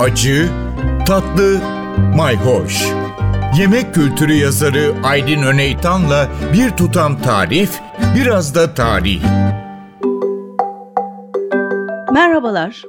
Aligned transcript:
acı, 0.00 0.48
tatlı, 1.06 1.60
mayhoş. 2.16 2.86
Yemek 3.58 3.94
kültürü 3.94 4.32
yazarı 4.32 4.94
Aydın 5.04 5.42
Öneytan'la 5.42 6.28
bir 6.52 6.70
tutam 6.70 7.22
tarif, 7.22 7.80
biraz 8.16 8.54
da 8.54 8.74
tarih. 8.74 9.22
Merhabalar. 12.12 12.82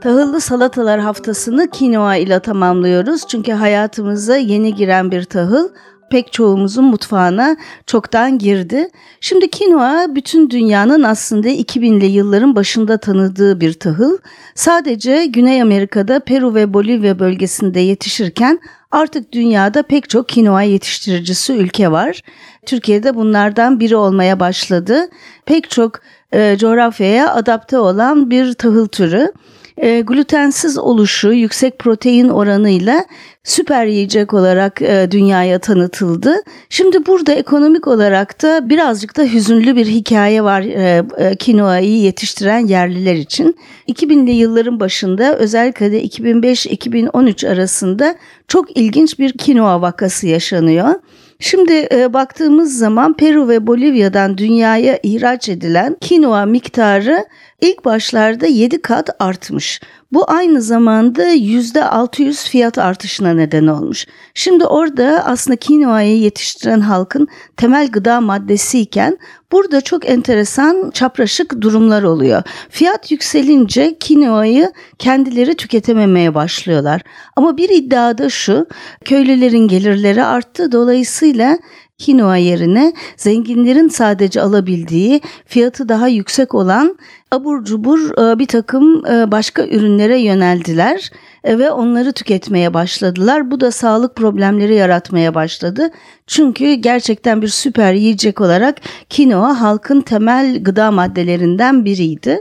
Tahıllı 0.00 0.40
salatalar 0.40 1.00
haftasını 1.00 1.70
kinoa 1.70 2.16
ile 2.16 2.40
tamamlıyoruz. 2.40 3.26
Çünkü 3.28 3.52
hayatımıza 3.52 4.36
yeni 4.36 4.74
giren 4.74 5.10
bir 5.10 5.24
tahıl 5.24 5.68
pek 6.10 6.32
çoğumuzun 6.32 6.84
mutfağına 6.84 7.56
çoktan 7.86 8.38
girdi. 8.38 8.88
Şimdi 9.20 9.50
kinoa 9.50 10.14
bütün 10.14 10.50
dünyanın 10.50 11.02
aslında 11.02 11.48
2000'li 11.48 12.06
yılların 12.06 12.56
başında 12.56 12.98
tanıdığı 12.98 13.60
bir 13.60 13.72
tahıl. 13.72 14.18
Sadece 14.54 15.26
Güney 15.26 15.62
Amerika'da 15.62 16.20
Peru 16.20 16.54
ve 16.54 16.74
Bolivya 16.74 17.18
bölgesinde 17.18 17.80
yetişirken 17.80 18.60
artık 18.90 19.32
dünyada 19.32 19.82
pek 19.82 20.10
çok 20.10 20.28
kinoa 20.28 20.62
yetiştiricisi 20.62 21.52
ülke 21.52 21.90
var. 21.90 22.22
Türkiye'de 22.66 23.14
bunlardan 23.14 23.80
biri 23.80 23.96
olmaya 23.96 24.40
başladı. 24.40 25.08
Pek 25.46 25.70
çok 25.70 26.00
e, 26.32 26.56
coğrafyaya 26.58 27.34
adapte 27.34 27.78
olan 27.78 28.30
bir 28.30 28.52
tahıl 28.54 28.86
türü 28.86 29.32
e, 29.76 30.00
glutensiz 30.00 30.78
oluşu, 30.78 31.32
yüksek 31.32 31.78
protein 31.78 32.28
oranıyla 32.28 33.04
süper 33.44 33.86
yiyecek 33.86 34.34
olarak 34.34 34.82
e, 34.82 35.08
dünyaya 35.10 35.58
tanıtıldı. 35.58 36.36
Şimdi 36.68 37.06
burada 37.06 37.32
ekonomik 37.32 37.86
olarak 37.86 38.42
da 38.42 38.68
birazcık 38.68 39.16
da 39.16 39.22
hüzünlü 39.22 39.76
bir 39.76 39.86
hikaye 39.86 40.44
var 40.44 40.60
e, 40.62 41.04
e, 41.18 41.36
kinoayı 41.36 41.98
yetiştiren 41.98 42.66
yerliler 42.66 43.14
için. 43.14 43.56
2000'li 43.88 44.30
yılların 44.30 44.80
başında 44.80 45.36
özellikle 45.36 45.92
de 45.92 46.04
2005-2013 46.04 47.48
arasında 47.48 48.14
çok 48.48 48.76
ilginç 48.76 49.18
bir 49.18 49.32
kinoa 49.32 49.80
vakası 49.80 50.26
yaşanıyor. 50.26 50.94
Şimdi 51.40 51.88
e, 51.92 52.12
baktığımız 52.12 52.78
zaman 52.78 53.12
Peru 53.16 53.48
ve 53.48 53.66
Bolivya'dan 53.66 54.38
dünyaya 54.38 54.98
ihraç 55.02 55.48
edilen 55.48 55.96
kinoa 56.00 56.46
miktarı 56.46 57.24
ilk 57.60 57.84
başlarda 57.84 58.46
7 58.46 58.82
kat 58.82 59.10
artmış. 59.18 59.80
Bu 60.12 60.30
aynı 60.30 60.62
zamanda 60.62 61.34
%600 61.34 62.48
fiyat 62.48 62.78
artışına 62.78 63.32
neden 63.34 63.66
olmuş. 63.66 64.06
Şimdi 64.34 64.64
orada 64.66 65.22
aslında 65.26 65.56
kinoayı 65.56 66.18
yetiştiren 66.18 66.80
halkın 66.80 67.28
temel 67.56 67.90
gıda 67.90 68.20
maddesi 68.20 68.80
iken 68.80 69.18
burada 69.52 69.80
çok 69.80 70.10
enteresan 70.10 70.90
çapraşık 70.90 71.60
durumlar 71.60 72.02
oluyor. 72.02 72.42
Fiyat 72.70 73.10
yükselince 73.10 73.98
kinoayı 73.98 74.72
kendileri 74.98 75.54
tüketememeye 75.54 76.34
başlıyorlar. 76.34 77.02
Ama 77.36 77.56
bir 77.56 77.68
iddia 77.68 78.18
da 78.18 78.28
şu, 78.28 78.66
köylülerin 79.04 79.68
gelirleri 79.68 80.24
arttı 80.24 80.72
dolayısıyla 80.72 81.58
kinoa 82.00 82.36
yerine 82.36 82.92
zenginlerin 83.16 83.88
sadece 83.88 84.42
alabildiği 84.42 85.20
fiyatı 85.46 85.88
daha 85.88 86.08
yüksek 86.08 86.54
olan 86.54 86.98
abur 87.30 87.64
cubur 87.64 88.32
e, 88.32 88.38
bir 88.38 88.46
takım 88.46 89.06
e, 89.06 89.30
başka 89.30 89.66
ürünlere 89.66 90.18
yöneldiler 90.18 91.10
e, 91.44 91.58
ve 91.58 91.70
onları 91.70 92.12
tüketmeye 92.12 92.74
başladılar. 92.74 93.50
Bu 93.50 93.60
da 93.60 93.70
sağlık 93.70 94.16
problemleri 94.16 94.74
yaratmaya 94.74 95.34
başladı. 95.34 95.90
Çünkü 96.26 96.72
gerçekten 96.72 97.42
bir 97.42 97.48
süper 97.48 97.92
yiyecek 97.92 98.40
olarak 98.40 98.76
kinoa 99.08 99.60
halkın 99.60 100.00
temel 100.00 100.62
gıda 100.62 100.90
maddelerinden 100.90 101.84
biriydi. 101.84 102.40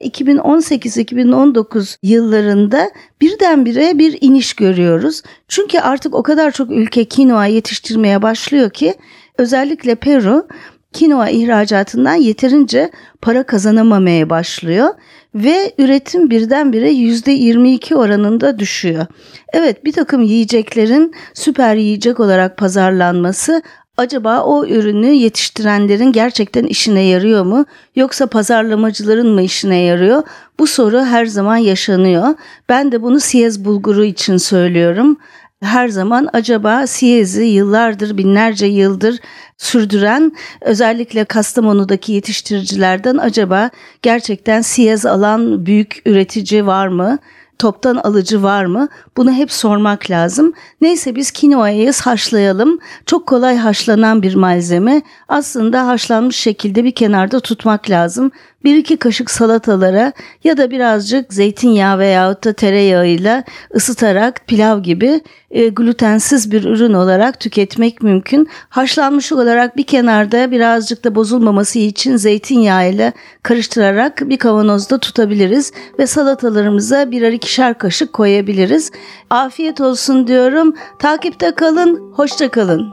2018-2019 0.00 1.96
yıllarında 2.02 2.90
birdenbire 3.20 3.98
bir 3.98 4.18
iniş 4.20 4.54
görüyoruz. 4.54 5.22
Çünkü 5.48 5.78
artık 5.78 6.14
o 6.14 6.22
kadar 6.22 6.50
çok 6.50 6.70
ülke 6.70 7.04
kinoa 7.04 7.46
yetiştirmeye 7.46 8.22
başlıyor 8.22 8.70
ki 8.70 8.94
özellikle 9.38 9.94
Peru 9.94 10.48
kinoa 10.92 11.28
ihracatından 11.28 12.14
yeterince 12.14 12.90
para 13.22 13.42
kazanamamaya 13.42 14.30
başlıyor 14.30 14.88
ve 15.34 15.74
üretim 15.78 16.30
birdenbire 16.30 16.92
%22 16.92 17.94
oranında 17.94 18.58
düşüyor. 18.58 19.06
Evet 19.52 19.84
bir 19.84 19.92
takım 19.92 20.22
yiyeceklerin 20.22 21.14
süper 21.34 21.74
yiyecek 21.74 22.20
olarak 22.20 22.56
pazarlanması 22.56 23.62
Acaba 23.96 24.42
o 24.42 24.66
ürünü 24.66 25.06
yetiştirenlerin 25.06 26.12
gerçekten 26.12 26.64
işine 26.64 27.02
yarıyor 27.02 27.44
mu 27.44 27.64
yoksa 27.96 28.26
pazarlamacıların 28.26 29.28
mı 29.28 29.42
işine 29.42 29.76
yarıyor? 29.76 30.22
Bu 30.58 30.66
soru 30.66 31.00
her 31.00 31.26
zaman 31.26 31.56
yaşanıyor. 31.56 32.34
Ben 32.68 32.92
de 32.92 33.02
bunu 33.02 33.20
siyez 33.20 33.64
bulguru 33.64 34.04
için 34.04 34.36
söylüyorum. 34.36 35.16
Her 35.62 35.88
zaman 35.88 36.28
acaba 36.32 36.86
siyezi 36.86 37.44
yıllardır, 37.44 38.18
binlerce 38.18 38.66
yıldır 38.66 39.18
sürdüren 39.56 40.32
özellikle 40.60 41.24
Kastamonu'daki 41.24 42.12
yetiştiricilerden 42.12 43.16
acaba 43.16 43.70
gerçekten 44.02 44.60
siyez 44.60 45.06
alan 45.06 45.66
büyük 45.66 46.02
üretici 46.06 46.66
var 46.66 46.88
mı? 46.88 47.18
Toptan 47.58 47.96
alıcı 47.96 48.42
var 48.42 48.64
mı? 48.64 48.88
Bunu 49.16 49.32
hep 49.32 49.52
sormak 49.52 50.10
lazım. 50.10 50.52
Neyse 50.80 51.14
biz 51.14 51.30
kinoayı 51.30 51.92
haşlayalım. 52.04 52.78
Çok 53.06 53.26
kolay 53.26 53.56
haşlanan 53.56 54.22
bir 54.22 54.34
malzeme. 54.34 55.02
Aslında 55.28 55.86
haşlanmış 55.86 56.36
şekilde 56.36 56.84
bir 56.84 56.92
kenarda 56.92 57.40
tutmak 57.40 57.90
lazım. 57.90 58.30
Bir 58.64 58.76
iki 58.76 58.96
kaşık 58.96 59.30
salatalara 59.30 60.12
ya 60.44 60.56
da 60.56 60.70
birazcık 60.70 61.34
zeytinyağı 61.34 61.98
veyahut 61.98 62.44
da 62.44 62.52
tereyağıyla 62.52 63.44
ısıtarak 63.74 64.46
pilav 64.46 64.82
gibi 64.82 65.20
e, 65.50 65.68
glutensiz 65.68 66.52
bir 66.52 66.64
ürün 66.64 66.92
olarak 66.92 67.40
tüketmek 67.40 68.02
mümkün. 68.02 68.48
Haşlanmış 68.68 69.32
olarak 69.32 69.76
bir 69.76 69.82
kenarda 69.82 70.50
birazcık 70.50 71.04
da 71.04 71.14
bozulmaması 71.14 71.78
için 71.78 72.16
zeytinyağıyla 72.16 73.12
karıştırarak 73.42 74.28
bir 74.28 74.36
kavanozda 74.36 74.98
tutabiliriz 74.98 75.72
ve 75.98 76.06
salatalarımıza 76.06 77.10
birer 77.10 77.32
ikişer 77.32 77.78
kaşık 77.78 78.12
koyabiliriz. 78.12 78.90
Afiyet 79.30 79.80
olsun 79.80 80.26
diyorum. 80.26 80.74
Takipte 80.98 81.50
kalın, 81.54 82.12
hoşça 82.14 82.50
kalın. 82.50 82.88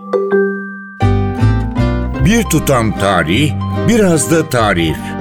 Bir 2.25 2.43
tutam 2.43 2.99
tarih, 2.99 3.51
biraz 3.87 4.31
da 4.31 4.49
tarif. 4.49 5.20